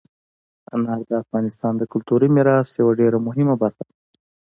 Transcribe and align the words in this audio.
انار 0.75 1.01
د 1.09 1.11
افغانستان 1.23 1.73
د 1.77 1.83
کلتوري 1.93 2.27
میراث 2.35 2.69
یوه 2.79 2.93
ډېره 2.99 3.17
مهمه 3.27 3.55
برخه 3.61 3.83
ده. 3.89 3.95